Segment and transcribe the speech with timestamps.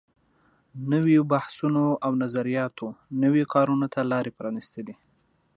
[0.91, 2.87] نويو بحثونو او نظریاتو
[3.21, 4.95] نویو کارونو ته لارې پرانیستلې.